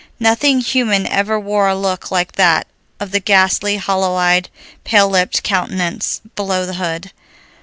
Nothing 0.19 0.61
human 0.61 1.05
ever 1.05 1.39
wore 1.39 1.67
a 1.67 1.75
look 1.77 2.09
like 2.09 2.31
that 2.31 2.65
of 2.99 3.11
the 3.11 3.19
ghastly, 3.19 3.77
hollow 3.77 4.15
eyed, 4.15 4.49
pale 4.83 5.07
lipped 5.07 5.43
countenance 5.43 6.21
below 6.35 6.65
the 6.65 6.73
hood. 6.81 7.11